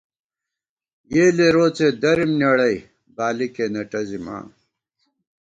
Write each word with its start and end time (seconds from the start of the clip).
یېلے 1.13 1.47
روڅے 1.55 1.87
دَرِم 2.01 2.31
نېڑَئی، 2.39 2.77
بالِکے 3.15 3.65
نہ 3.73 3.81
ٹَزِم 3.91 4.25
آں 4.35 4.45